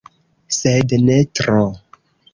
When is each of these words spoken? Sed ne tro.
Sed 0.59 0.95
ne 1.09 1.19
tro. 1.41 1.61